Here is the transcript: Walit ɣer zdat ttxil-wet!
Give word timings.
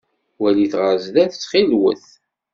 Walit 0.39 0.73
ɣer 0.81 0.95
zdat 1.05 1.31
ttxil-wet! 1.33 2.05